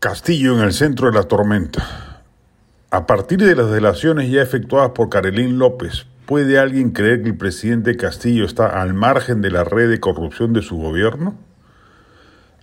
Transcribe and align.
Castillo 0.00 0.54
en 0.54 0.64
el 0.64 0.72
centro 0.72 1.10
de 1.10 1.18
la 1.18 1.24
tormenta. 1.24 2.22
A 2.90 3.06
partir 3.06 3.36
de 3.36 3.54
las 3.54 3.70
delaciones 3.70 4.30
ya 4.30 4.40
efectuadas 4.40 4.92
por 4.92 5.10
Carolín 5.10 5.58
López, 5.58 6.06
¿puede 6.24 6.58
alguien 6.58 6.92
creer 6.92 7.22
que 7.22 7.28
el 7.28 7.36
presidente 7.36 7.98
Castillo 7.98 8.46
está 8.46 8.80
al 8.80 8.94
margen 8.94 9.42
de 9.42 9.50
la 9.50 9.62
red 9.62 9.90
de 9.90 10.00
corrupción 10.00 10.54
de 10.54 10.62
su 10.62 10.78
gobierno? 10.78 11.34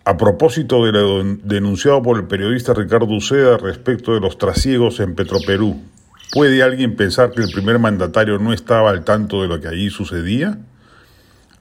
A 0.04 0.18
propósito 0.18 0.84
de 0.84 0.94
lo 0.94 1.24
denunciado 1.24 2.02
por 2.02 2.18
el 2.18 2.26
periodista 2.26 2.74
Ricardo 2.74 3.16
Uceda 3.16 3.58
respecto 3.58 4.16
de 4.16 4.20
los 4.20 4.40
trasiegos 4.40 5.00
en 5.00 5.14
Petroperú, 5.14 5.80
¿puede 6.34 6.64
alguien 6.64 6.96
pensar 6.96 7.30
que 7.34 7.44
el 7.44 7.52
primer 7.52 7.78
mandatario 7.78 8.40
no 8.40 8.52
estaba 8.52 8.90
al 8.90 9.04
tanto 9.04 9.44
de 9.44 9.48
lo 9.48 9.62
que 9.62 9.68
allí 9.68 9.92
sucedía? 9.92 10.58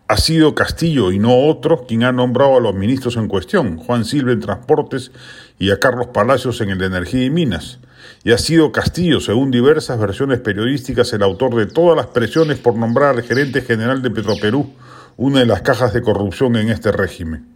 Ha 0.08 0.18
sido 0.18 0.54
Castillo 0.54 1.10
y 1.10 1.18
no 1.18 1.36
otro 1.48 1.84
quien 1.84 2.04
ha 2.04 2.12
nombrado 2.12 2.56
a 2.56 2.60
los 2.60 2.76
ministros 2.76 3.16
en 3.16 3.26
cuestión, 3.26 3.76
Juan 3.76 4.04
Silva 4.04 4.30
en 4.30 4.38
Transportes 4.38 5.10
y 5.58 5.72
a 5.72 5.80
Carlos 5.80 6.08
Palacios 6.14 6.60
en 6.60 6.70
el 6.70 6.78
de 6.78 6.86
Energía 6.86 7.24
y 7.24 7.30
Minas. 7.30 7.80
Y 8.22 8.30
ha 8.30 8.38
sido 8.38 8.70
Castillo, 8.70 9.18
según 9.18 9.50
diversas 9.50 9.98
versiones 9.98 10.38
periodísticas, 10.38 11.12
el 11.12 11.24
autor 11.24 11.56
de 11.56 11.66
todas 11.66 11.96
las 11.96 12.06
presiones 12.06 12.56
por 12.58 12.76
nombrar 12.76 13.16
al 13.16 13.22
gerente 13.24 13.62
general 13.62 14.00
de 14.00 14.12
Petroperú, 14.12 14.74
una 15.16 15.40
de 15.40 15.46
las 15.46 15.62
cajas 15.62 15.92
de 15.92 16.02
corrupción 16.02 16.54
en 16.54 16.68
este 16.68 16.92
régimen. 16.92 17.48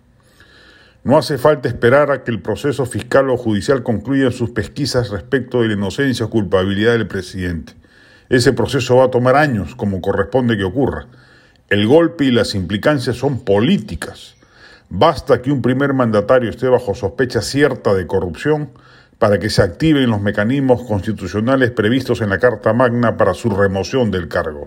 No 1.04 1.16
hace 1.16 1.38
falta 1.38 1.68
esperar 1.68 2.10
a 2.10 2.24
que 2.24 2.32
el 2.32 2.42
proceso 2.42 2.84
fiscal 2.84 3.30
o 3.30 3.36
judicial 3.36 3.84
concluya 3.84 4.32
sus 4.32 4.50
pesquisas 4.50 5.10
respecto 5.10 5.62
de 5.62 5.68
la 5.68 5.74
inocencia 5.74 6.26
o 6.26 6.30
culpabilidad 6.30 6.94
del 6.94 7.06
presidente. 7.06 7.74
Ese 8.28 8.52
proceso 8.52 8.96
va 8.96 9.04
a 9.04 9.10
tomar 9.10 9.36
años, 9.36 9.76
como 9.76 10.00
corresponde 10.00 10.56
que 10.56 10.64
ocurra. 10.64 11.06
El 11.70 11.86
golpe 11.86 12.24
y 12.24 12.32
las 12.32 12.56
implicancias 12.56 13.14
son 13.14 13.44
políticas. 13.44 14.34
Basta 14.88 15.40
que 15.40 15.52
un 15.52 15.62
primer 15.62 15.94
mandatario 15.94 16.50
esté 16.50 16.66
bajo 16.66 16.96
sospecha 16.96 17.42
cierta 17.42 17.94
de 17.94 18.08
corrupción 18.08 18.70
para 19.20 19.38
que 19.38 19.50
se 19.50 19.62
activen 19.62 20.10
los 20.10 20.20
mecanismos 20.20 20.82
constitucionales 20.82 21.70
previstos 21.70 22.22
en 22.22 22.30
la 22.30 22.40
Carta 22.40 22.72
Magna 22.72 23.16
para 23.16 23.34
su 23.34 23.50
remoción 23.50 24.10
del 24.10 24.26
cargo. 24.26 24.66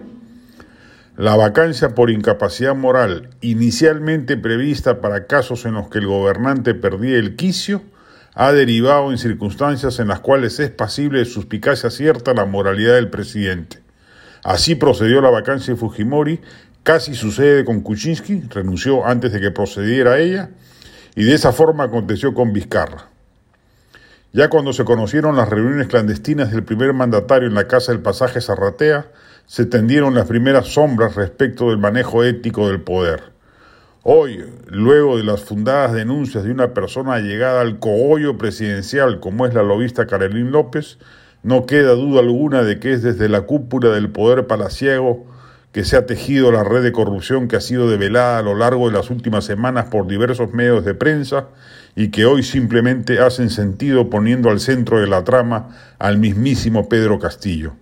La 1.18 1.36
vacancia 1.36 1.94
por 1.94 2.10
incapacidad 2.10 2.74
moral, 2.74 3.32
inicialmente 3.42 4.38
prevista 4.38 5.02
para 5.02 5.28
casos 5.28 5.66
en 5.66 5.74
los 5.74 5.90
que 5.90 5.98
el 5.98 6.08
gobernante 6.08 6.74
perdía 6.74 7.18
el 7.18 7.36
quicio, 7.36 7.82
ha 8.34 8.54
derivado 8.54 9.12
en 9.12 9.18
circunstancias 9.18 10.00
en 10.00 10.08
las 10.08 10.22
cuales 10.22 10.58
es 10.62 10.70
pasible 10.70 11.20
de 11.20 11.26
suspicacia 11.26 11.90
cierta 11.90 12.34
la 12.34 12.46
moralidad 12.46 12.96
del 12.96 13.10
presidente. 13.10 13.84
Así 14.42 14.76
procedió 14.76 15.22
la 15.22 15.30
vacancia 15.30 15.74
de 15.74 15.80
Fujimori 15.80 16.40
Casi 16.84 17.16
sucede 17.16 17.64
con 17.64 17.80
Kuczynski, 17.80 18.44
renunció 18.50 19.06
antes 19.06 19.32
de 19.32 19.40
que 19.40 19.52
procediera 19.52 20.20
ella, 20.20 20.50
y 21.16 21.24
de 21.24 21.34
esa 21.34 21.54
forma 21.54 21.86
aconteció 21.86 22.34
con 22.34 22.52
Vizcarra. 22.52 23.08
Ya 24.34 24.50
cuando 24.50 24.74
se 24.74 24.84
conocieron 24.84 25.38
las 25.38 25.48
reuniones 25.48 25.88
clandestinas 25.88 26.52
del 26.52 26.64
primer 26.64 26.92
mandatario 26.94 27.48
en 27.48 27.54
la 27.54 27.70
casa 27.70 27.94
del 27.94 28.02
pasaje 28.02 28.42
Zarratea, 28.42 29.08
se 29.46 29.66
tendieron 29.66 30.14
las 30.14 30.28
primeras 30.28 30.74
sombras 30.74 31.16
respecto 31.16 31.70
del 31.70 31.78
manejo 31.78 32.26
ético 32.26 32.68
del 32.68 32.82
poder. 32.82 33.32
Hoy, 34.02 34.44
luego 34.68 35.16
de 35.16 35.24
las 35.24 35.42
fundadas 35.42 35.94
denuncias 35.94 36.44
de 36.44 36.52
una 36.52 36.74
persona 36.74 37.20
llegada 37.20 37.62
al 37.62 37.80
cogollo 37.80 38.38
presidencial 38.38 39.22
como 39.22 39.46
es 39.46 39.54
la 39.54 39.64
lobista 39.64 40.06
Carolín 40.06 40.52
López, 40.52 40.98
no 41.44 41.66
queda 41.66 41.92
duda 41.92 42.20
alguna 42.20 42.64
de 42.64 42.80
que 42.80 42.92
es 42.92 43.04
desde 43.04 43.30
la 43.30 43.44
cúpula 43.44 43.92
del 43.92 44.10
poder 44.10 44.48
palaciego 44.48 45.32
que 45.74 45.84
se 45.84 45.98
ha 45.98 46.06
tejido 46.06 46.52
la 46.52 46.64
red 46.64 46.84
de 46.84 46.92
corrupción 46.92 47.48
que 47.48 47.56
ha 47.56 47.62
sido 47.62 47.90
develada 47.90 48.38
a 48.38 48.44
lo 48.44 48.56
largo 48.56 48.88
de 48.88 48.94
las 48.94 49.10
últimas 49.10 49.44
semanas 49.44 49.88
por 49.90 50.06
diversos 50.06 50.54
medios 50.54 50.86
de 50.86 50.94
prensa 50.94 51.48
y 51.96 52.10
que 52.10 52.26
hoy 52.26 52.44
simplemente 52.44 53.20
hacen 53.20 53.50
sentido 53.50 54.10
poniendo 54.10 54.52
al 54.52 54.60
centro 54.60 55.00
de 55.00 55.08
la 55.08 55.24
trama 55.24 55.70
al 55.98 56.20
mismísimo 56.20 56.88
Pedro 56.88 57.18
Castillo. 57.18 57.74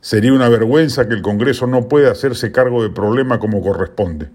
Sería 0.00 0.32
una 0.32 0.48
vergüenza 0.48 1.06
que 1.06 1.14
el 1.14 1.22
Congreso 1.22 1.68
no 1.68 1.88
pueda 1.88 2.10
hacerse 2.10 2.50
cargo 2.50 2.82
del 2.82 2.92
problema 2.92 3.38
como 3.38 3.62
corresponde. 3.62 4.28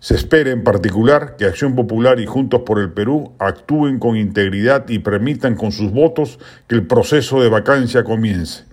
Se 0.00 0.14
espera 0.14 0.50
en 0.50 0.64
particular 0.64 1.36
que 1.36 1.44
Acción 1.44 1.76
Popular 1.76 2.18
y 2.18 2.26
Juntos 2.26 2.62
por 2.66 2.80
el 2.80 2.90
Perú 2.90 3.32
actúen 3.38 4.00
con 4.00 4.16
integridad 4.16 4.88
y 4.88 4.98
permitan 4.98 5.54
con 5.54 5.70
sus 5.70 5.92
votos 5.92 6.40
que 6.66 6.74
el 6.74 6.86
proceso 6.86 7.40
de 7.40 7.48
vacancia 7.48 8.02
comience. 8.02 8.67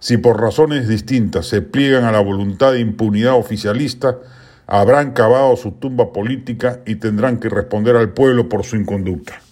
Si 0.00 0.16
por 0.16 0.40
razones 0.40 0.88
distintas 0.88 1.46
se 1.46 1.60
pliegan 1.60 2.04
a 2.04 2.12
la 2.12 2.20
voluntad 2.20 2.72
de 2.72 2.80
impunidad 2.80 3.34
oficialista, 3.34 4.16
habrán 4.66 5.12
cavado 5.12 5.54
su 5.56 5.72
tumba 5.72 6.10
política 6.10 6.80
y 6.86 6.94
tendrán 6.94 7.38
que 7.38 7.50
responder 7.50 7.96
al 7.96 8.14
pueblo 8.14 8.48
por 8.48 8.64
su 8.64 8.76
inconducta. 8.76 9.42